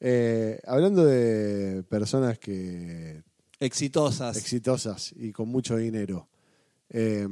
[0.00, 3.22] Eh, hablando de personas que
[3.58, 4.36] Exitosas.
[4.36, 6.28] exitosas y con mucho dinero.
[6.88, 7.28] eh,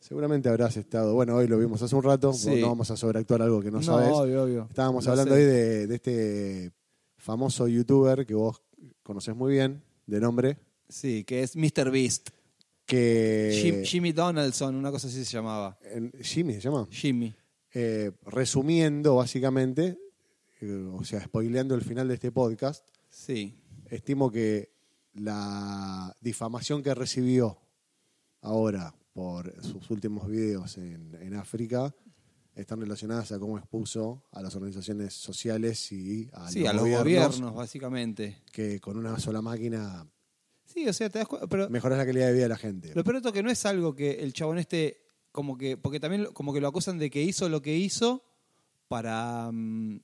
[0.00, 2.60] seguramente habrás estado, bueno, hoy lo vimos hace un rato, Sí.
[2.60, 4.08] no vamos a sobreactuar algo que no, no, sabes.
[4.12, 4.66] obvio, obvio.
[4.70, 5.40] Estábamos Lo hablando sé.
[5.40, 6.72] hoy de, de este
[7.18, 8.62] famoso youtuber que vos
[9.02, 10.56] conocés muy bien, de nombre,
[10.88, 11.90] Sí, que es Mr.
[11.90, 12.30] Beast.
[12.86, 13.50] que...
[13.60, 15.78] Jim- Jimmy Donaldson, una cosa así se llamaba.
[16.22, 16.86] Jimmy se llama.
[16.90, 17.34] Jimmy.
[17.74, 19.98] Eh, resumiendo, básicamente,
[20.60, 23.54] eh, o sea, spoileando el final de este podcast, Sí.
[23.90, 24.72] estimo que
[25.14, 27.58] la difamación que recibió
[28.42, 31.94] ahora por sus últimos videos en, en África
[32.54, 36.82] están relacionadas a cómo expuso a las organizaciones sociales y a, Sí, los, a los
[36.82, 38.42] gobiernos, gobiernos, básicamente.
[38.52, 40.06] que con una sola máquina
[40.64, 41.46] Sí, o sea, te das cuenta.
[41.46, 42.92] Pero mejoras la calidad de vida de la gente.
[42.94, 45.00] lo peor todo que no es algo que el chabón este,
[45.32, 48.22] como que, porque también como que lo acusan de que hizo lo que hizo
[48.86, 50.00] para, mm,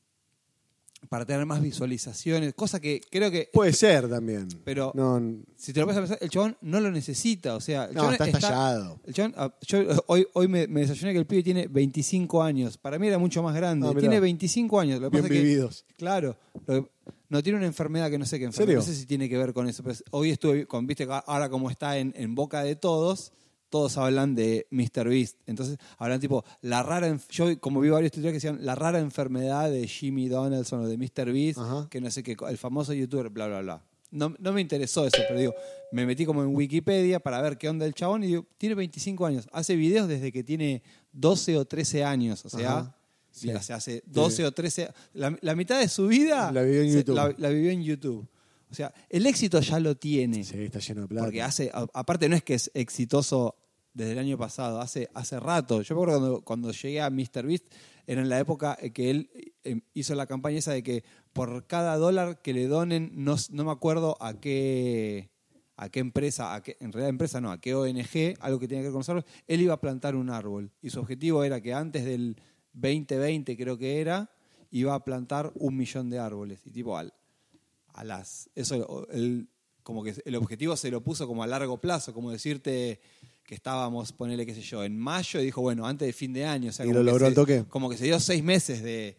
[1.08, 4.48] para tener más visualizaciones, cosa que creo que, Puede ser también.
[4.64, 5.20] Pero- no,
[5.56, 8.27] si te lo a pensar, el chabón no lo necesita, o sea, el no, está
[8.27, 9.00] estallado.
[9.05, 12.42] El chabón, ah, yo eh, hoy, hoy me, me desayuné que el pibe tiene 25
[12.42, 12.78] años.
[12.78, 13.86] Para mí era mucho más grande.
[13.86, 14.00] Ah, mirá.
[14.00, 15.00] tiene 25 años.
[15.00, 15.84] Lo que Bien pasa es que, vividos.
[15.96, 16.88] claro, lo
[17.34, 18.66] no tiene una enfermedad que no sé qué enfermedad.
[18.66, 18.78] ¿Serio?
[18.78, 19.83] No sé si tiene que ver con eso.
[19.83, 23.33] Pero hoy estuve con, viste, ahora como está en, en boca de todos,
[23.75, 25.08] todos hablan de Mr.
[25.08, 25.36] Beast.
[25.47, 29.69] Entonces hablan tipo, la rara, yo como vi varios tutoriales que decían, la rara enfermedad
[29.69, 31.33] de Jimmy Donaldson o de Mr.
[31.33, 31.89] Beast, Ajá.
[31.91, 33.83] que no sé qué, el famoso youtuber, bla, bla, bla.
[34.12, 35.55] No, no me interesó eso, pero digo,
[35.91, 39.27] me metí como en Wikipedia para ver qué onda el chabón y digo, tiene 25
[39.27, 42.95] años, hace videos desde que tiene 12 o 13 años, o sea,
[43.33, 46.91] sí, sea, hace 12 o 13, la, la mitad de su vida La vivió en
[46.92, 47.17] se- YouTube.
[47.17, 48.25] La, la vivió en YouTube.
[48.70, 51.25] O sea, el éxito ya lo tiene, Sí, está lleno de plata.
[51.27, 53.56] porque hace, aparte no es que es exitoso
[53.94, 55.80] desde el año pasado, hace, hace rato.
[55.82, 57.66] Yo me acuerdo cuando, cuando llegué a MrBeast,
[58.06, 59.30] era en la época que él
[59.62, 63.64] eh, hizo la campaña esa de que por cada dólar que le donen, no, no
[63.64, 65.30] me acuerdo a qué,
[65.77, 68.83] a qué empresa, a qué, en realidad empresa no, a qué ONG, algo que tenía
[68.83, 70.70] que ver con los árboles, él iba a plantar un árbol.
[70.83, 72.36] Y su objetivo era que antes del
[72.74, 74.30] 2020, creo que era,
[74.70, 76.60] iba a plantar un millón de árboles.
[76.66, 77.14] Y tipo, al,
[77.94, 78.50] a las.
[78.54, 79.48] Eso, el,
[79.83, 83.00] como que el objetivo se lo puso como a largo plazo, como decirte
[83.46, 86.44] que estábamos, ponele, qué sé yo, en mayo y dijo, bueno, antes de fin de
[86.46, 86.70] año.
[86.70, 87.64] O sea, ¿Y como lo que logró se- al toque?
[87.68, 89.16] Como que se dio seis meses de,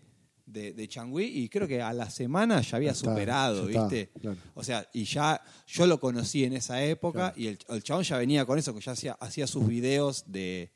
[0.48, 3.88] de, de changüí y creo que a la semana ya había está, superado, ya está,
[3.88, 4.12] ¿viste?
[4.20, 4.38] claro.
[4.56, 7.40] O sea, y ya yo lo conocí en esa época Claro.
[7.40, 10.72] y el, el chabón ya venía con eso, que ya hacía, hacía sus videos de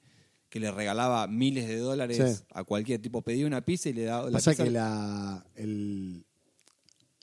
[0.49, 2.43] que le regalaba miles de dólares Sí.
[2.53, 3.21] a cualquier tipo.
[3.21, 6.25] Pedía una pizza y le daba la Pasa pizza- que la, el,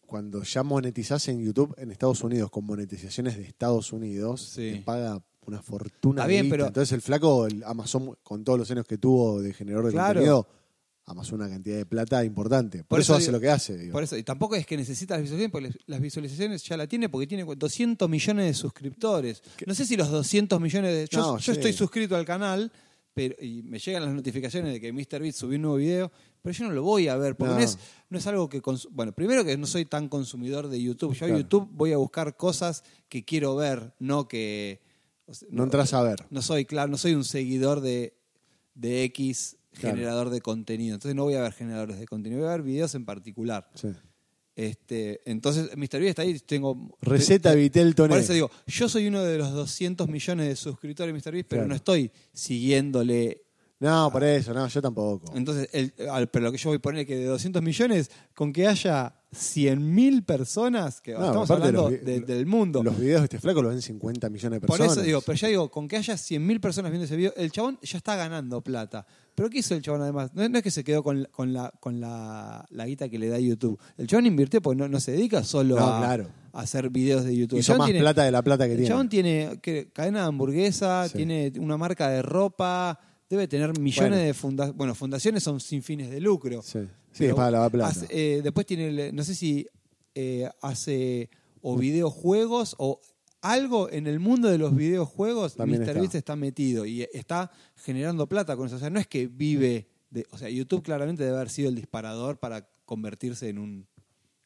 [0.06, 4.72] cuando ya monetizás en YouTube en Estados Unidos con monetizaciones de Estados Unidos, Sí.
[4.74, 6.22] te paga una fortuna.
[6.22, 6.54] Está bien, de guita.
[6.54, 9.92] pero- Entonces el flaco, el Amazon, con todos los años que tuvo de generador de
[9.92, 10.14] Claro.
[10.20, 10.48] contenido,
[11.08, 12.78] amasó una cantidad de plata importante.
[12.78, 13.76] Por, Por eso, eso hace digo- lo que hace.
[13.78, 13.92] digo.
[13.92, 17.08] Por eso, y tampoco es que necesita las visualizaciones, porque las visualizaciones ya la tiene
[17.08, 19.42] porque tiene 200 millones de suscriptores.
[19.66, 21.06] No sé si los 200 millones de...
[21.08, 21.58] Yo, No, yo sí.
[21.58, 22.72] estoy suscrito al canal
[23.14, 26.66] pero, y me llegan las notificaciones de que MrBeat subió un nuevo video, pero yo
[26.66, 27.64] no lo voy a ver porque no, No.
[27.64, 27.78] es,
[28.10, 28.60] no es algo que...
[28.60, 31.14] cons- Bueno, primero que no soy tan consumidor de YouTube.
[31.14, 31.40] Yo a Claro.
[31.40, 34.82] YouTube voy a buscar cosas que quiero ver, no que...
[35.26, 36.24] o sea, no entras a ver.
[36.30, 38.16] no soy, claro, no soy un seguidor de,
[38.74, 39.96] de X Claro.
[39.96, 40.94] generador de contenido.
[40.94, 43.68] Entonces no voy a ver generadores de contenido, voy a ver videos en particular.
[43.74, 43.88] Sí.
[44.54, 46.96] Este, entonces, MrBeast está ahí, tengo...
[47.02, 48.08] Receta Vitel Toné.
[48.08, 51.60] Por eso digo, yo soy uno de los 200 millones de suscriptores de MrBeast, pero
[51.60, 51.68] Claro.
[51.68, 53.42] no estoy siguiéndole.
[53.78, 55.32] No, por eso, no, yo tampoco.
[55.36, 58.10] Entonces, el- al- pero lo que yo voy a poner es que de 200 millones,
[58.34, 62.82] con que haya 100.000 personas, que No, estamos aparte hablando los vi- de- del mundo.
[62.82, 64.96] Los videos de este flaco los ven 50 millones de Por personas.
[64.96, 67.78] eso digo, pero ya digo, con que haya 100.000 personas viendo ese video, el chabón
[67.82, 69.06] ya está ganando plata.
[69.34, 70.30] Pero ¿qué hizo el chabón además?
[70.34, 73.28] No, no es que se quedó con, con, la, con la, la guita que le
[73.28, 73.78] da YouTube.
[73.98, 76.28] El chabón invirtió porque no, no se dedica solo No, a, claro.
[76.54, 77.56] a hacer videos de YouTube.
[77.56, 78.88] El Hizo chabón más tiene- plata de la plata que el tiene.
[78.88, 79.60] chabón tiene
[79.92, 81.16] cadena de hamburguesa, Sí.
[81.18, 82.98] tiene una marca de ropa,
[83.28, 84.16] debe tener millones Bueno.
[84.24, 84.76] de fundaciones.
[84.76, 86.62] Bueno, fundaciones son sin fines de lucro.
[86.62, 86.80] Sí,
[87.12, 87.88] sí es para plata.
[87.90, 89.66] hace- eh, después tiene, el- no sé si
[90.14, 91.28] eh, hace
[91.60, 93.00] o videojuegos o
[93.42, 95.56] algo en el mundo de los videojuegos.
[95.56, 96.18] También MrBeast está.
[96.18, 96.36] está.
[96.36, 98.76] metido y está generando plata con eso.
[98.76, 99.88] O sea, no es que vive.
[100.10, 103.86] De, o sea, YouTube claramente debe haber sido el disparador para convertirse en un,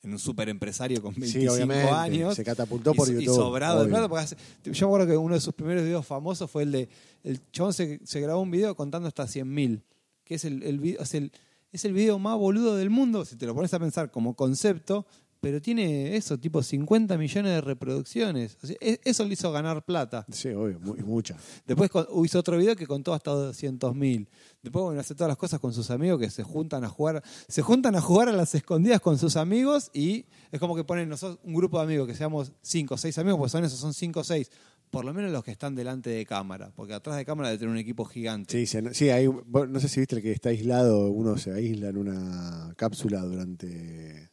[0.02, 2.34] en un super empresario con 25 sí, años.
[2.34, 3.32] Se catapultó y, por so- YouTube.
[3.32, 4.08] y sobrado de plata.
[4.08, 6.88] Porque hace- yo me acuerdo que uno de sus primeros videos famosos fue el de.
[7.22, 9.82] El chabón se, se grabó un video contando hasta 100.000.
[10.24, 11.32] Que es el, el, video- es, el,
[11.72, 13.24] es el video más boludo del mundo.
[13.24, 15.06] Si te lo pones a pensar como concepto,
[15.40, 18.58] pero tiene eso, tipo 50 millones de reproducciones.
[18.62, 20.26] O sea, e- eso le hizo ganar plata.
[20.30, 21.36] Sí, obvio, y mucha.
[21.66, 21.90] Después
[22.24, 24.28] hizo otro video que contó hasta 200 mil.
[24.62, 27.22] Después, bueno, hace todas las cosas con sus amigos que se juntan a jugar.
[27.48, 31.08] Se juntan a jugar a las escondidas con sus amigos y es como que ponen
[31.08, 33.94] nosotros un grupo de amigos que seamos 5 o 6 amigos, pues son esos, son
[33.94, 34.50] 5 o 6.
[34.90, 37.70] Por lo menos los que están delante de cámara, porque atrás de cámara debe tener
[37.72, 38.66] un equipo gigante.
[38.66, 41.96] Sí, sí hay, no sé si viste el que está aislado, uno se aísla en
[41.96, 44.29] una cápsula durante,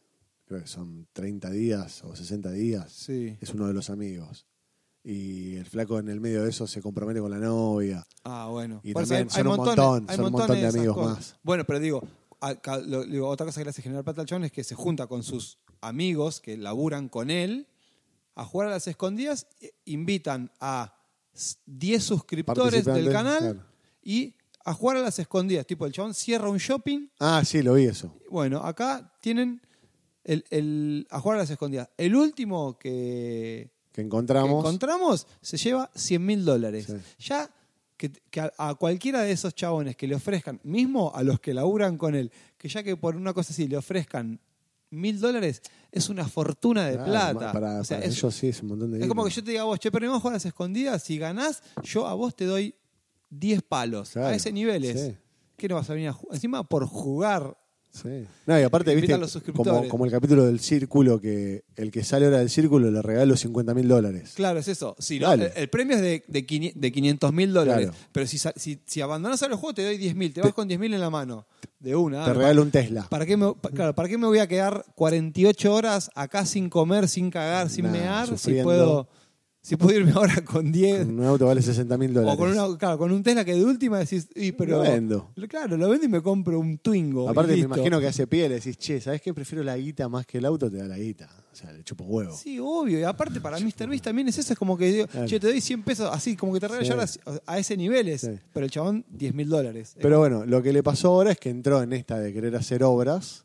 [0.48, 2.90] creo que son 30 días o 60 días.
[2.92, 3.36] Sí.
[3.40, 4.46] Es uno de los amigos.
[5.04, 8.04] Y el flaco en el medio de eso se compromete con la novia.
[8.24, 8.80] Ah, bueno.
[8.82, 11.16] Y también son un montón, son un montón de amigos cosas.
[11.16, 11.36] más.
[11.42, 12.02] Bueno, pero digo,
[12.40, 14.74] acá, lo- digo, otra cosa que le hace generar plata al chabón es que se
[14.74, 17.68] junta con sus amigos que laburan con él
[18.34, 20.94] a jugar a las escondidas, e- invitan a
[21.34, 23.64] s- 10 suscriptores del canal claro.
[24.02, 24.34] y
[24.64, 25.64] a jugar a las escondidas.
[25.66, 27.08] Tipo, el chabón cierra un shopping.
[27.20, 28.14] Ah, sí, lo vi eso.
[28.30, 29.62] Bueno, acá tienen
[30.28, 31.88] el, el- a jugar a las escondidas.
[31.96, 34.60] El último que, Que que encontramos.
[34.64, 36.86] encontramos se lleva 100 mil dólares.
[36.86, 37.24] Sí.
[37.26, 37.50] Ya
[37.96, 41.52] que, que a, a cualquiera de esos chabones que le ofrezcan, mismo a los que
[41.52, 44.38] laburan con él, que ya que por una cosa así le ofrezcan
[44.90, 45.60] mil dólares,
[45.90, 47.52] es una fortuna de Claro, plata.
[47.52, 49.42] Para, O sea, para es, ellos sí es un montón de es como que yo
[49.44, 52.06] te diga a vos, che, pero vamos a jugar a las escondidas, si ganás, yo
[52.06, 52.74] a vos te doy
[53.30, 54.10] 10 palos.
[54.10, 55.00] Claro, a ese nivel es.
[55.00, 55.16] sí.
[55.56, 56.36] ¿Qué no vas a venir a jugar?
[56.36, 57.58] Encima por jugar.
[57.90, 58.26] Sí.
[58.46, 59.72] No, y aparte, viste, a los suscriptores.
[59.72, 63.36] como, como el capítulo del círculo, que el que sale ahora del círculo le regalo
[63.36, 64.32] 50 mil dólares.
[64.36, 64.94] Claro, es eso.
[64.98, 65.32] Sí, ¿no?
[65.32, 67.86] El, el premio es de, de, quini- de 500 mil dólares.
[67.90, 68.04] Claro.
[68.12, 70.32] Pero si, sa- si, si abandonas el juego, te doy 10 mil.
[70.32, 71.46] Te vas con 10 mil en la mano.
[71.80, 72.24] De una.
[72.24, 73.06] Te regalo un Tesla.
[73.08, 77.08] ¿Para qué, me, claro, ¿Para qué me voy a quedar 48 horas acá sin comer,
[77.08, 78.38] sin cagar, sin Nah, mear?
[78.38, 79.08] Si puedo,
[79.68, 81.08] si puedo irme ahora con 10.
[81.08, 82.34] Un auto vale 60 mil dólares.
[82.34, 84.78] O con, una, claro, con un Tesla que de última decís, y, pero.
[84.78, 85.30] Lo vendo.
[85.46, 87.28] Claro, lo vendo y me compro un Twingo.
[87.28, 89.34] Aparte, me imagino que hace pie le decís, che, ¿sabes qué?
[89.34, 91.28] Prefiero la guita más que el auto, te da la guita.
[91.52, 92.34] O sea, le chupo huevo.
[92.36, 92.98] Sí, obvio.
[93.00, 93.88] Y aparte para Mr.
[93.88, 94.52] Beast también es eso.
[94.52, 95.26] Es como que digo, Claro.
[95.26, 96.90] che, te doy 100 pesos, así como que te Sí.
[96.92, 97.04] ahora
[97.46, 98.20] a ese nivel es.
[98.22, 98.30] Sí.
[98.52, 99.96] Pero el chabón, 10 mil dólares.
[100.00, 102.84] Pero bueno, lo que le pasó ahora es que entró en esta de querer hacer
[102.84, 103.44] obras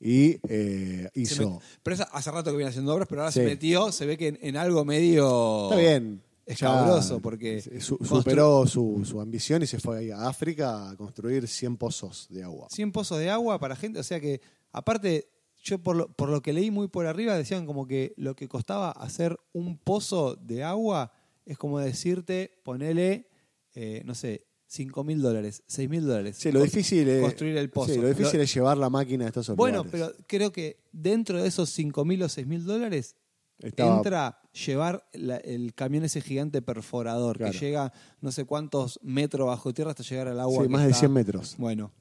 [0.00, 1.58] y eh, hizo.
[1.58, 3.40] met- pero es hace rato que viene haciendo obras, pero ahora Sí.
[3.40, 5.64] se metió, se ve que en, en algo medio.
[5.70, 6.22] Está bien.
[6.44, 10.96] Escabroso, porque su- constru- superó su, su ambición y se fue ahí a África a
[10.96, 12.68] construir 100 pozos de agua.
[12.70, 13.98] 100 pozos de agua para gente.
[13.98, 14.40] O sea que,
[14.70, 15.28] aparte,
[15.60, 18.46] yo por lo, por lo que leí muy por arriba, decían como que lo que
[18.46, 21.12] costaba hacer un pozo de agua
[21.44, 23.28] es como decirte, ponele,
[23.74, 26.36] eh, no sé, 5 mil dólares, 6 mil dólares.
[26.38, 27.22] Sí, lo difícil es.
[27.22, 27.92] construir el pozo.
[27.94, 30.12] Sí, lo difícil Lo- es llevar la máquina a estos Bueno, lugares.
[30.14, 33.14] pero creo que dentro de esos 5 mil o 6 mil dólares
[33.60, 37.52] Estaba- entra llevar la- el camión ese gigante perforador Claro.
[37.52, 40.62] que llega no sé cuántos metros bajo tierra hasta llegar al agua.
[40.64, 41.54] Sí, más de está- 100 metros.
[41.58, 41.92] Bueno,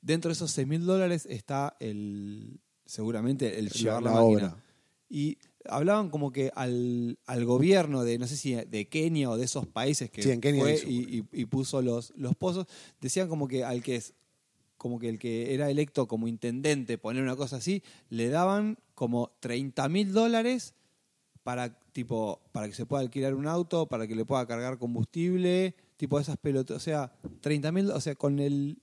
[0.00, 4.26] dentro de esos 6 mil dólares está el seguramente el La- llevar la, la máquina.
[4.48, 4.56] obra.
[5.08, 5.38] Y
[5.68, 9.66] hablaban como que al, al gobierno de, no sé si de Kenia o de esos
[9.66, 10.88] países que Sí, en Kenia fue hizo.
[10.88, 12.66] y, y- y puso los, los pozos,
[13.00, 14.14] decían como que al que es
[14.76, 19.32] como que el que era electo como intendente, poner una cosa así, le daban como
[19.40, 20.74] 30 mil dólares
[21.42, 25.74] para, tipo, para que se pueda alquilar un auto, para que le pueda cargar combustible,
[25.96, 26.76] tipo esas pelotas.
[26.76, 28.78] O sea, 30 mil, o sea, con el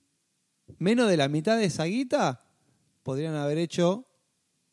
[0.78, 2.42] menos de la mitad de esa guita,
[3.04, 4.06] podrían haber hecho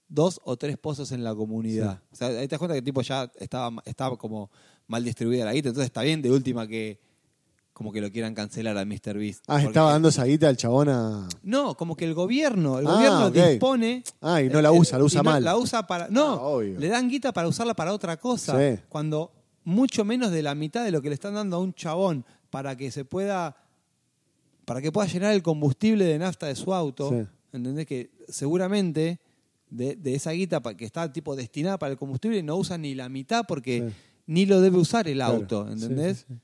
[0.10, 2.02] dos o tres pozos en la comunidad.
[2.12, 4.50] O sea, ahí te das cuenta que tipo ya estaba, estaba como
[4.88, 7.00] mal distribuida la guita, entonces está bien de última que
[7.74, 9.18] como que lo quieran cancelar a Mr.
[9.18, 9.44] Beast.
[9.48, 11.30] Ah, estaba dando esa guita al chabón a.
[11.44, 13.34] No, como que el gobierno, el Ah, gobierno ok.
[13.52, 15.44] dispone Ah, y no la eh, usa, la y usa no, mal.
[15.46, 16.10] La usa para.
[16.10, 18.58] No, Ah, le dan guita para usarla para otra cosa.
[18.60, 18.82] Sí.
[18.90, 19.32] Cuando
[19.64, 22.76] mucho menos de la mitad de lo que le están dando a un chabón para
[22.76, 23.56] que se pueda.
[24.66, 27.12] para que pueda llenar el combustible de nafta de su auto.
[27.12, 27.26] Sí.
[27.54, 27.86] ¿Entendés?
[27.86, 29.22] Que seguramente
[29.70, 33.10] de, de esa guita que está tipo destinada para el combustible no usa ni la
[33.10, 33.96] mitad porque Sí.
[34.28, 35.36] ni lo debe usar el Claro.
[35.36, 35.68] auto.
[35.72, 36.26] ¿Entendés?
[36.28, 36.40] sí, sí.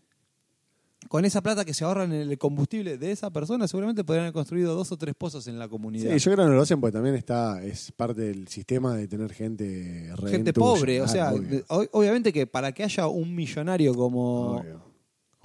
[1.08, 4.34] Con esa plata que se ahorran en el combustible de esa persona, seguramente podrían haber
[4.34, 6.12] construido dos o tres pozos en la comunidad.
[6.14, 9.08] Sí, yo creo que no lo hacen porque también está, es parte del sistema de
[9.08, 11.02] tener gente gente pobre.
[11.02, 14.82] O Ah, sea, obvio, obviamente que para que haya un millonario como obvio.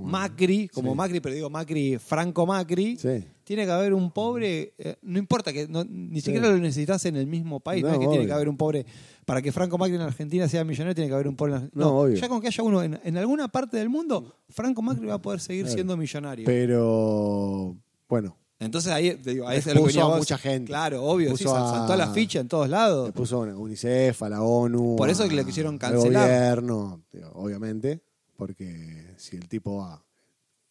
[0.00, 0.97] Macri, como Sí.
[0.97, 3.25] Macri, pero digo Macri, Franco Macri, Sí.
[3.45, 7.16] tiene que haber un pobre, eh, no importa que no- ni siquiera lo necesitas en
[7.16, 8.87] el mismo país, no, No, es que tiene que haber un pobre,
[9.25, 11.54] para que Franco Macri en Argentina sea millonario tiene que haber un pobre.
[11.57, 12.16] en- No, obvio.
[12.16, 15.23] ya con que haya uno en, en alguna parte del mundo, Franco Macri va a
[15.23, 15.75] poder seguir Claro.
[15.75, 16.45] siendo millonario.
[16.47, 17.76] Pero,
[18.09, 20.66] bueno, Entonces ahí, digo, ahí es lo que a mucha gente.
[20.66, 23.07] Claro, obvio, sí, sal- a- saltó a la ficha en todos lados.
[23.07, 24.97] le puso a UNICEF, a la ONU.
[24.97, 26.28] Por eso a- que le quisieron al cancelar.
[26.28, 28.02] gobierno, digo, obviamente,
[28.37, 30.04] porque si el tipo va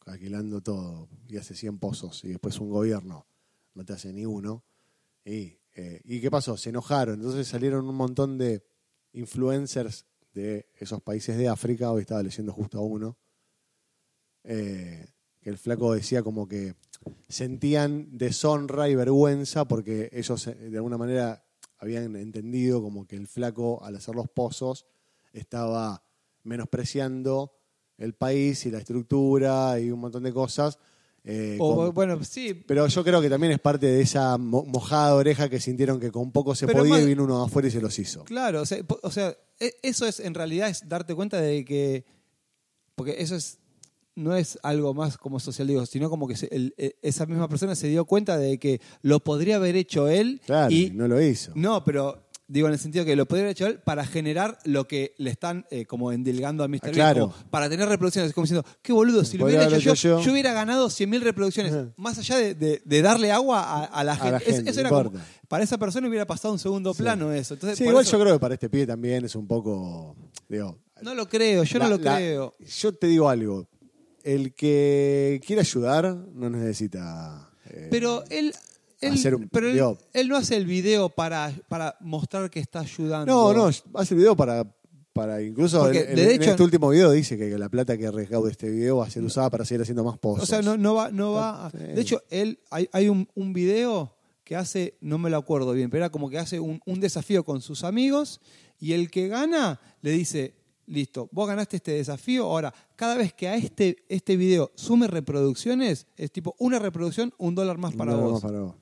[0.06, 3.28] alquilando todo y hace 100 pozos y después un gobierno
[3.76, 4.64] no te hace ni uno,
[5.24, 6.58] y eh, ¿Y qué pasó?
[6.58, 7.16] Se enojaron.
[7.16, 8.66] Entonces salieron un montón de
[9.14, 11.92] influencers de esos países de África.
[11.92, 13.18] Hoy estaba leyendo justo a uno.
[14.44, 15.08] eh,
[15.42, 16.76] que el flaco decía como que
[17.30, 21.46] sentían deshonra y vergüenza porque ellos eh, de alguna manera
[21.78, 24.86] habían entendido como que el flaco al hacer los pozos
[25.32, 26.04] estaba
[26.44, 27.54] menospreciando
[28.00, 30.80] el país y la estructura y un montón de cosas.
[31.24, 34.64] eh, O, con- bueno, sí, pero yo creo que también es parte de esa mo-
[34.66, 37.68] mojada oreja que sintieron que con poco se Pero podía más- y vino uno afuera
[37.68, 38.24] y se los hizo.
[38.24, 41.66] Claro, o sea, po- o sea, e- eso es en realidad es darte cuenta de
[41.66, 42.06] que,
[42.96, 43.58] porque eso es
[44.16, 47.48] no es algo más como social, digo, sino como que se- el- e- esa misma
[47.48, 51.22] persona se dio cuenta de que lo podría haber hecho él Claro, y no lo
[51.22, 51.52] hizo.
[51.56, 54.88] no, pero digo en el sentido que lo podría haber hecho él para generar lo
[54.88, 56.82] que le están eh, como endilgando a Mr.
[56.82, 57.30] Beast, claro.
[57.32, 59.94] como para tener reproducciones, como diciendo, qué boludo, si lo Podría hubiera hecho haberlo yo,
[59.94, 60.26] hecho yo.
[60.26, 61.94] yo hubiera ganado 100.000 reproducciones, Ajá.
[61.96, 64.32] más allá de, de- de darle agua a, a la gente.
[64.32, 65.12] la Es- gente, eso era como-
[65.48, 67.54] para esa persona hubiera pasado un segundo plano eso.
[67.54, 70.16] Entonces, Sí, por igual eso- yo creo que para este pibe también es un poco.
[70.48, 72.56] Digo, No lo creo, yo la- no lo la- creo.
[72.60, 73.68] Yo te digo algo.
[74.24, 77.50] El que quiere ayudar no necesita.
[77.70, 78.54] eh, Pero él,
[79.02, 83.32] él- hacer un- pero él, no hace el video para, para mostrar que está ayudando.
[83.34, 83.66] No, no,
[84.00, 84.66] hace el video para.
[85.12, 88.10] Para incluso Porque, en, de en hecho- este último video dice que la plata que
[88.12, 90.44] recaude este video va a ser usada para seguir haciendo más pozos.
[90.44, 91.66] O sea, no, no va, no va.
[91.66, 91.70] a-.
[91.72, 94.16] De hecho, él hay, hay un, un video
[94.46, 97.44] que hace, no me lo acuerdo bien, pero era como que hace un, un desafío
[97.44, 98.40] con sus amigos
[98.80, 100.54] y el que gana le dice,
[100.86, 106.06] listo, vos ganaste este desafío, ahora cada vez que a este, este video sume reproducciones,
[106.18, 108.42] es tipo una reproducción, un dólar más para no, vos.
[108.42, 108.76] para vos.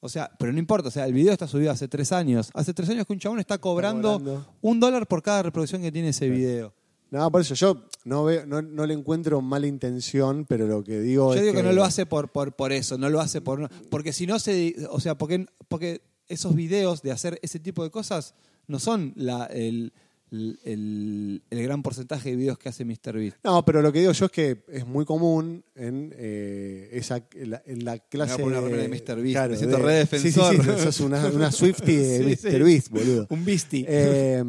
[0.00, 2.50] O sea, pero no importa, o sea, el video está subido hace tres años.
[2.54, 4.46] Hace tres años que un chabón está cobrando, cobrando.
[4.60, 6.74] un dólar por cada reproducción que tiene ese video.
[7.10, 11.00] No, por eso yo no, veo, no, no le encuentro mala intención, pero lo que
[11.00, 13.40] digo Yo es digo que, no lo hace por, por, por eso, no lo hace
[13.40, 13.70] por...
[13.90, 14.74] Porque si no se...
[14.90, 18.34] O sea, porque, porque esos videos de hacer ese tipo de cosas
[18.66, 19.92] no son la, el,
[20.32, 23.36] el, el- el gran porcentaje de videos que hace MrBeast.
[23.44, 27.50] No, pero lo que digo yo es que es muy común en eh, esa en
[27.50, 28.38] la, en la clase.
[28.38, 29.16] Me voy a poner de Mr.
[29.22, 30.54] Beast, Claro, me siento de- re defensor.
[30.56, 32.52] Sí, sí, sí, sos una, una Swiftie de Sí, Mr.
[32.52, 32.58] sí.
[32.62, 33.26] Beast, boludo.
[33.30, 33.84] Un Beastie.
[33.88, 34.44] Eh,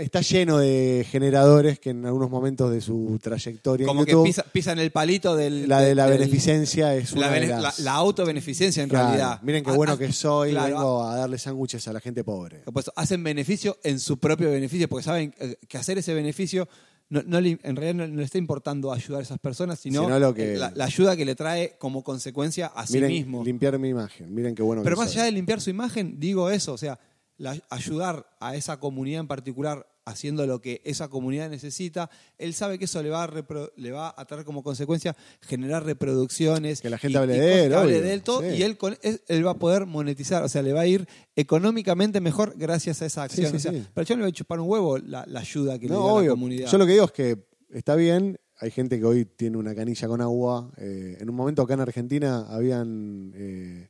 [0.00, 4.44] está lleno de generadores que en algunos momentos de su trayectoria como en que pisa-
[4.50, 5.68] pisan el palito del...
[5.68, 8.88] la de la del- beneficencia es La, una de bene- las- la- la autobeneficencia en
[8.88, 9.40] Claro, realidad.
[9.42, 12.24] Miren qué Ah, bueno ah, que soy, claro, vengo a darle sándwiches a la gente
[12.24, 12.60] pobre.
[12.72, 15.34] Pues hacen beneficio en su propio beneficio, porque saben
[15.68, 16.68] que hacer ese beneficio
[17.10, 20.02] no, no le- en realidad no, no le está importando ayudar a esas personas, sino,
[20.04, 23.44] Sino lo que- la, la ayuda que le trae como consecuencia a sí Miren, mismo.
[23.44, 25.18] limpiar mi imagen, miren qué bueno Pero que más soy.
[25.18, 26.98] allá de limpiar su imagen, digo eso, o sea,
[27.42, 32.76] la- ayudar a esa comunidad en particular haciendo lo que esa comunidad necesita, él sabe
[32.78, 36.80] que eso le va a, repro- le va a traer como consecuencia generar reproducciones.
[36.80, 38.46] Que la gente y- hable y de él, hable obvio, de él todo, sí.
[38.56, 41.06] y él, con, él, va a poder monetizar, o sea, le va a ir
[41.36, 43.50] económicamente mejor gracias a esa acción.
[43.50, 43.86] sí, o sea, sí.
[43.94, 46.04] Pero yo le voy a chupar un huevo la, la ayuda que le No, da
[46.04, 46.30] a la obvio.
[46.32, 46.68] comunidad.
[46.70, 48.38] Yo lo que digo es que está bien.
[48.58, 50.70] Hay gente que hoy tiene una canilla con agua.
[50.76, 53.88] Eh, en un momento acá en Argentina habían eh,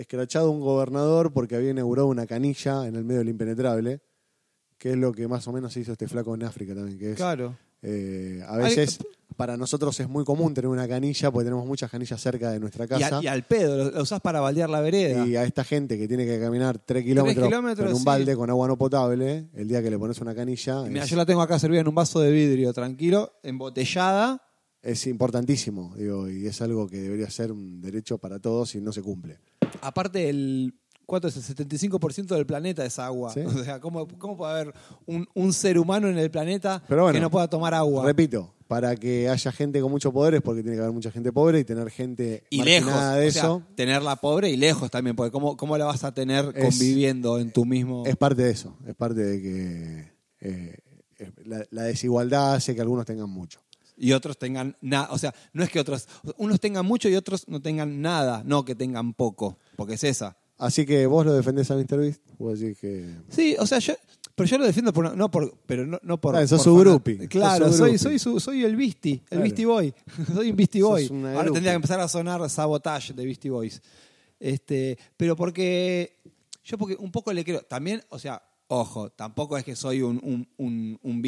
[0.00, 4.00] escrachado un gobernador porque había inaugurado una canilla en el medio del impenetrable,
[4.78, 6.98] que es lo que más o menos hizo este flaco en África también.
[6.98, 7.56] Que es, Claro.
[7.82, 8.98] eh, a veces
[9.36, 12.86] para nosotros es muy común tener una canilla porque tenemos muchas canillas cerca de nuestra
[12.86, 13.20] Y, casa.
[13.22, 15.24] y al pedo, lo, lo usás para baldear la vereda.
[15.26, 18.04] Y a esta gente que tiene que caminar 3 kilómetros, kilómetros, en un sí.
[18.04, 21.16] balde con agua no potable, el día que le pones una canilla, Mira, es, yo
[21.16, 24.42] la tengo acá servida en un vaso de vidrio, tranquilo, embotellada.
[24.82, 25.94] es importantísimo.
[25.96, 29.38] Digo, y es algo que debería ser un derecho para todos y no se cumple.
[29.80, 30.74] Aparte, el,
[31.06, 31.36] ¿cuánto es?
[31.36, 33.32] El 75% del planeta es agua.
[33.32, 33.40] Sí.
[33.46, 34.74] O sea, ¿cómo, cómo puede haber
[35.06, 38.04] un, un ser humano en el planeta Pero bueno, que no pueda tomar agua?
[38.04, 41.32] Repito, para que haya gente con mucho poder es porque tiene que haber mucha gente
[41.32, 42.92] pobre y tener gente y lejos.
[42.92, 46.12] de o sea, eso tenerla pobre y lejos también, porque ¿cómo, cómo la vas a
[46.12, 48.04] tener Es- conviviendo en tu mismo.
[48.06, 48.76] es parte de eso.
[48.86, 50.76] Es parte de que eh,
[51.18, 53.60] eh, la, la desigualdad hace que algunos tengan mucho.
[53.98, 55.08] Y otros tengan nada.
[55.10, 56.08] O sea, no es que otros.
[56.36, 60.36] Unos tengan mucho y otros no tengan nada, no que tengan poco, porque es esa.
[60.56, 61.98] Así que vos lo defendés a Mr.
[61.98, 62.20] Beast.
[62.38, 63.14] Vos decís que.
[63.28, 63.94] Sí, o sea, yo.
[64.34, 66.36] Pero yo lo defiendo por, no por, pero no, no por.
[66.36, 67.98] Ah, sos por su fanat- groupie, Claro, sos su soy, groupie.
[67.98, 69.42] soy, su- soy el Beastie, el Claro.
[69.42, 69.94] Beastie Boy.
[70.34, 71.08] soy un Beastie Boy.
[71.34, 73.80] Ahora tendría que empezar a sonar Sabotage de Beastie Boys.
[74.38, 76.18] Este, pero porque.
[76.64, 77.62] Yo porque un poco le creo.
[77.62, 81.22] También, o sea, ojo, tampoco es que soy un, un, un, un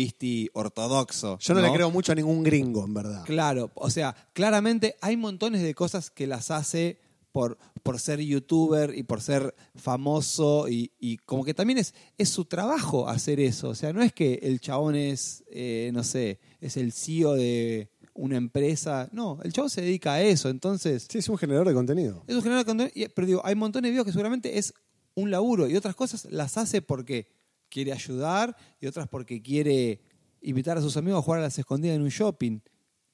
[0.52, 1.38] ortodoxo.
[1.40, 3.25] Yo no, le creo mucho a ningún gringo, en verdad.
[3.25, 7.00] Claro, o sea, claramente hay montones de cosas que las hace
[7.32, 12.28] por, por ser youtuber y por ser famoso y, y como que también es, es
[12.28, 13.68] su trabajo hacer eso.
[13.70, 17.90] O sea, no es que el chabón es, eh, no sé, es el CEO de
[18.14, 19.09] una empresa.
[19.12, 22.23] No, el chavo se dedica a eso, entonces Sí, es un generador de contenido.
[22.26, 22.92] eso genera contenido.
[22.94, 24.75] y- Pero digo, hay montones de videos que seguramente es
[25.20, 27.28] un laburo y otras cosas las hace porque
[27.68, 30.00] quiere ayudar y otras porque quiere
[30.42, 32.60] invitar a sus amigos a jugar a las escondidas en un shopping.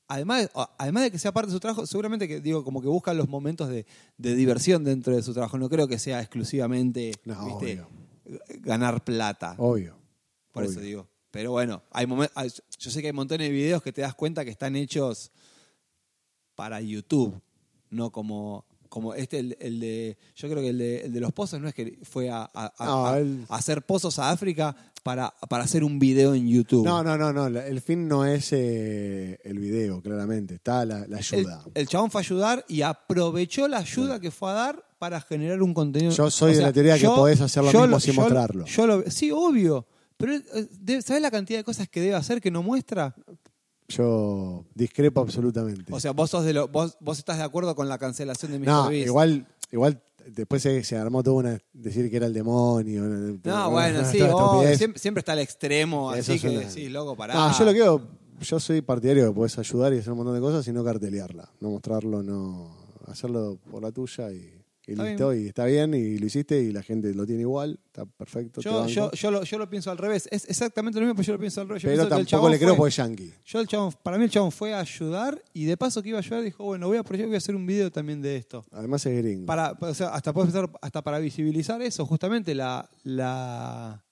[0.08, 0.48] Además,
[0.78, 3.28] además de que sea parte de su trabajo, seguramente que digo, como que buscan los
[3.28, 3.86] momentos de,
[4.16, 5.58] de diversión dentro de su trabajo.
[5.58, 7.80] No creo que sea exclusivamente No, ¿viste?
[7.82, 7.88] obvio.
[8.60, 9.56] ganar plata.
[9.58, 9.96] Obvio.
[10.52, 11.08] Por eso digo.
[11.32, 14.14] Pero bueno, hay momen- hay- yo sé que hay montones de videos que te das
[14.14, 15.32] cuenta que están hechos
[16.54, 17.40] para YouTube,
[17.90, 18.64] no como,
[18.97, 20.17] como este, el, el de.
[20.37, 22.73] Yo creo que el de, el de los pozos no es que fue a, a-
[22.79, 26.49] a- No, a- él- a hacer pozos a África para, para hacer un video en
[26.49, 26.83] YouTube.
[26.83, 27.47] No, no, no, no.
[27.47, 30.55] El fin no es eh, el video, claramente.
[30.55, 31.62] Está la, la el, ayuda.
[31.75, 35.61] el chabón fue a ayudar y aprovechó la ayuda que fue a dar para generar
[35.62, 36.11] un contenido.
[36.12, 38.65] Yo soy de la teoría que podés hacer lo mismo sin yo mostrarlo.
[38.65, 39.87] yo lo- sí, obvio.
[40.17, 43.15] Pero, eh, ¿sabes la cantidad de cosas que debe hacer que no muestra?
[43.88, 45.93] Yo discrepo absolutamente.
[45.93, 48.59] O sea, vos sos de lo, vos, vos estás de acuerdo con la cancelación de
[48.59, 48.66] Mr.
[48.66, 49.07] no, Beast.
[49.07, 51.59] igual, igual después se, se armó toda una.
[51.73, 53.05] decir que era el demonio.
[53.45, 54.78] No, bueno, sí, estupidez.
[54.78, 57.35] siempre, siempre está el extremo, Eso así que una- sí, loco, pará.
[57.35, 58.09] No, yo lo quiero.
[58.40, 61.49] Yo soy partidario que puedes ayudar y hacer un montón de cosas y no cartelearla.
[61.61, 62.69] No mostrarlo, no.
[63.07, 64.52] Hacerlo por la tuya y,
[64.87, 65.35] y Está listo.
[65.35, 67.81] Y está bien y lo hiciste y la gente lo tiene igual.
[67.87, 68.61] Está perfecto.
[68.61, 70.28] Yo, yo, yo, lo, yo lo pienso al revés.
[70.31, 71.83] Es exactamente lo mismo, pero yo lo pienso al revés.
[71.83, 73.33] Yo pero tampoco le creo fue- porque es yankee.
[73.45, 76.19] Yo el chabón, para mí el chabón fue a ayudar y de paso que iba
[76.19, 78.64] a ayudar dijo, bueno, voy a voy a hacer un video también de esto.
[78.71, 79.47] Además es gringo.
[79.47, 84.05] Para, o sea, hasta pensar, hasta para visibilizar eso, justamente la, la,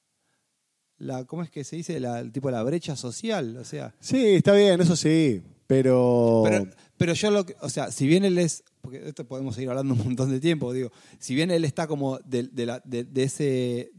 [0.99, 2.01] la ¿cómo es que se dice?
[2.01, 3.95] La, el tipo la brecha social, o sea.
[4.01, 5.43] Sí, está bien, eso sí.
[5.67, 6.43] Pero.
[6.45, 6.67] Pero,
[6.97, 9.95] pero yo lo que, o sea, si bien él es, porque esto podemos seguir hablando
[9.95, 13.91] un montón de tiempo, digo, si bien él está como de, de- de ese,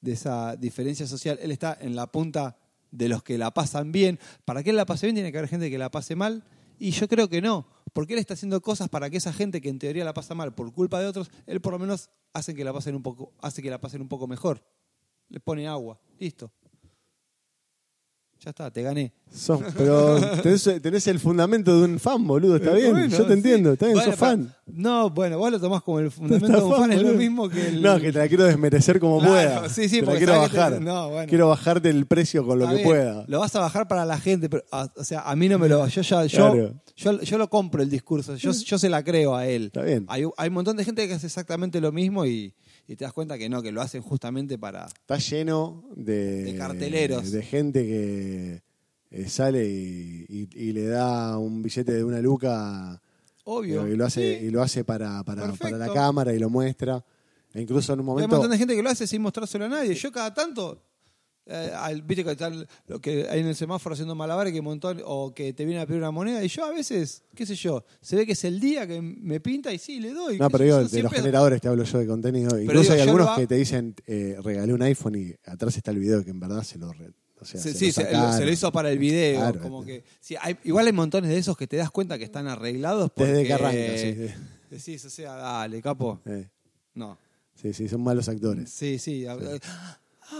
[0.00, 2.56] de esa diferencia social, él está en la punta
[2.90, 4.18] de los que la pasan bien.
[4.44, 6.42] Para que él la pase bien tiene que haber gente que la pase mal.
[6.78, 9.68] Y yo creo que no, porque él está haciendo cosas para que esa gente que
[9.68, 12.64] en teoría la pasa mal por culpa de otros, él por lo menos hace que
[12.64, 14.64] la pasen un poco, hace que la pasen un poco mejor.
[15.28, 16.50] Le pone agua, listo.
[18.44, 19.10] Ya está, te gané.
[19.34, 22.56] sos- pero tenés, tenés el fundamento de un fan, boludo.
[22.56, 22.90] Está bien.
[22.90, 23.32] Bueno, yo te sí.
[23.32, 23.72] entiendo.
[23.72, 24.54] Está bien, Bueno, sos fan.
[24.66, 27.68] No, bueno, vos lo tomás como el fundamento de un fan, es lo mismo que
[27.68, 27.80] el.
[27.80, 29.68] No, que te la quiero desmerecer como Claro, pueda.
[29.70, 30.80] sí, sí, te la quiero te- bajar.
[30.82, 31.28] no, bueno.
[31.28, 33.24] Quiero bajarte el precio con lo Está que bien, pueda.
[33.28, 35.68] Lo vas a bajar para la gente, pero, ah, o sea, a mí no me
[35.68, 35.86] lo.
[35.88, 36.74] Yo ya, yo, Claro.
[36.94, 39.64] yo, yo lo compro el discurso, yo, yo se la creo a él.
[39.66, 40.04] Está bien.
[40.08, 42.52] Hay, hay un montón de gente que hace exactamente lo mismo y,
[42.86, 44.86] y te das cuenta que no, que lo hacen justamente para.
[44.86, 47.30] Está lleno de, De carteleros.
[47.30, 48.62] De gente que
[49.10, 53.00] eh, sale y, y- y le da un billete de una luca
[53.44, 53.86] Obvio.
[53.88, 54.46] y lo hace, Sí.
[54.46, 57.04] y lo hace para, para, para la cámara y lo muestra.
[57.52, 58.36] E incluso en un Hay un momento.
[58.36, 59.94] montón de gente que lo hace sin mostrárselo a nadie.
[59.94, 60.82] Yo cada tanto,
[61.46, 65.02] eh, al- viste que están lo que hay en el semáforo haciendo malabares que montón,
[65.04, 67.84] o que te vienen a pedir una moneda y yo a veces, qué sé yo,
[68.00, 70.38] se ve que es el día que me pinta y sí, le doy.
[70.38, 71.24] No, pero digo, de 100 los pesos.
[71.24, 72.58] generadores te hablo yo de contenido.
[72.60, 75.98] Incluso digo, hay algunos que te dicen, eh, regalé un iPhone y atrás está el
[75.98, 78.50] video que en verdad se lo, re- o sea, Sí, se sí, lo se, lo
[78.50, 79.38] hizo para el video.
[79.40, 79.60] Claro.
[79.60, 82.46] como que, sí, hay- igual hay montones de esos que te das cuenta que están
[82.46, 83.10] arreglados.
[83.14, 84.34] Desde porque- que arranca, sí.
[84.70, 86.20] Decís, o sea, dale, capo.
[86.24, 86.48] Eh,
[86.94, 87.18] No.
[87.54, 88.70] sí, sí, son malos actores.
[88.70, 89.26] Sí, sí.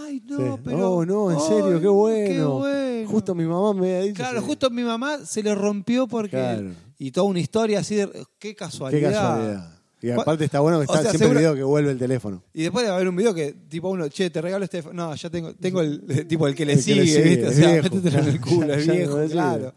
[0.03, 0.61] Ay, no, Sí.
[0.65, 0.91] pero.
[0.93, 2.27] oh, no, en serio, qué bueno.
[2.33, 3.09] Qué bueno.
[3.09, 4.15] Justo mi mamá me había dicho.
[4.15, 4.45] Claro, sí.
[4.47, 6.31] justo mi mamá se le rompió porque.
[6.31, 6.71] Claro.
[6.97, 8.07] Y toda una historia así de.
[8.09, 9.11] Qué Qué casualidad.
[9.11, 9.71] casualidad.
[10.01, 11.91] Y ¿Cuál- aparte está bueno que O está sea, siempre seguro- el video que vuelve
[11.91, 12.43] el teléfono.
[12.53, 14.83] Y después de haber un video que, tipo, uno, che, te regalo este.
[14.93, 17.47] No, ya tengo, tengo el, tipo, el que le El que sigue, le sigue, ¿viste?
[17.47, 17.83] O sea, viejo.
[17.95, 19.73] métetelo en el culo, es no viejo, claro.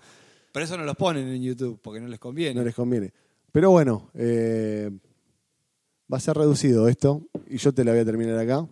[0.53, 2.55] Pero eso no los ponen en YouTube porque no les conviene.
[2.55, 3.13] No les conviene.
[3.53, 4.91] Pero bueno, eh,
[6.13, 8.67] va a ser reducido esto y yo te la voy a terminar acá.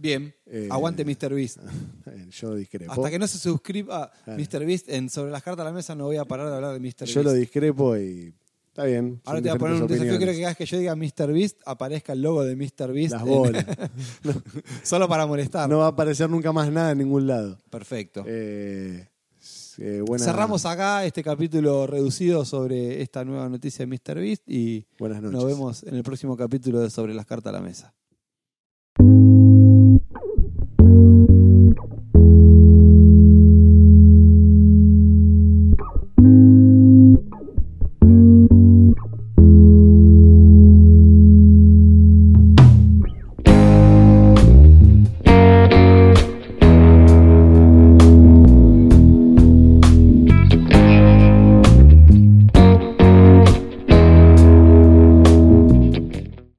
[0.00, 1.34] Bien, Eh, aguante Mr.
[1.34, 1.58] Beast.
[2.30, 2.92] Yo discrepo.
[2.92, 4.40] Hasta que no se suscriba Claro.
[4.40, 4.64] Mr.
[4.64, 6.78] Beast en Sobre las cartas a la mesa, no voy a parar de hablar de
[6.80, 6.82] Mr.
[7.00, 7.06] Beast.
[7.14, 8.32] Yo lo discrepo y
[8.68, 9.20] está bien.
[9.24, 10.14] Ahora te voy a poner un diferentes desafío.
[10.16, 10.36] Opiniones.
[10.36, 11.32] que hagas que yo diga Mr.
[11.32, 12.92] Beast, aparezca el logo de Mr.
[12.92, 13.12] Beast.
[13.14, 13.66] Las en- bolas.
[14.84, 15.68] solo para molestar.
[15.68, 17.58] no va a aparecer nunca más nada en ningún lado.
[17.70, 18.24] Perfecto.
[18.26, 19.08] Eh,
[19.78, 24.20] eh, buena- Cerramos acá este capítulo reducido sobre esta nueva noticia de Mr.
[24.20, 25.32] Beast y Buenas noches.
[25.34, 27.94] nos vemos en el próximo capítulo de Sobre las cartas a la mesa.